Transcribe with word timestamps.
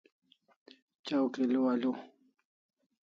Chaw 1.05 1.25
kilo 1.33 1.59
alu 1.71 1.91